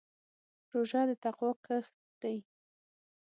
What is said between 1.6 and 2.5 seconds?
کښت دی.